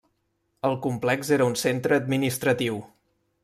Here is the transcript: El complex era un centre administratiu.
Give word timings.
El 0.69 0.77
complex 0.85 1.31
era 1.37 1.47
un 1.51 1.59
centre 1.65 1.99
administratiu. 2.01 2.85